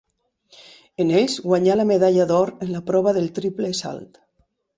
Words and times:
En 1.03 1.11
ells 1.19 1.35
guanyà 1.47 1.75
la 1.81 1.85
medalla 1.89 2.25
d'or 2.33 2.53
en 2.67 2.73
la 2.77 2.83
prova 2.89 3.15
del 3.19 3.29
triple 3.37 3.71
salt. 3.83 4.21